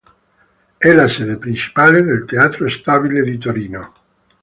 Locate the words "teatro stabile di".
2.25-3.37